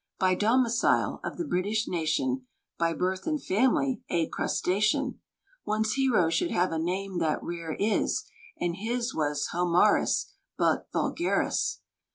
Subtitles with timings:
[0.17, 2.47] By domicile, of the British Nation;
[2.79, 5.19] By birth and family, a Crustacean.
[5.63, 8.23] One's hero should have a name that rare is;
[8.59, 10.25] And his was Homarus,
[10.57, 11.81] but _Vulgaris!